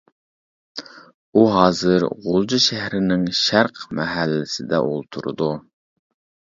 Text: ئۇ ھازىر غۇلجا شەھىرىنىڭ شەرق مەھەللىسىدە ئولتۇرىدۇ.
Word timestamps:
ئۇ 1.33 1.43
ھازىر 1.57 2.07
غۇلجا 2.25 2.61
شەھىرىنىڭ 2.65 3.29
شەرق 3.43 3.87
مەھەللىسىدە 4.03 4.85
ئولتۇرىدۇ. 4.91 5.55